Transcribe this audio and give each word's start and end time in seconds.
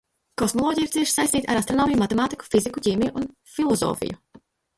Kosmoloģija 0.41 0.85
ir 0.87 0.91
cieši 0.95 1.13
saistīta 1.17 1.51
ar 1.55 1.59
astronomiju, 1.59 1.99
matemātiku, 2.05 2.49
fiziku, 2.55 2.85
ķīmiju, 2.89 3.25
filozofiju. 3.59 4.21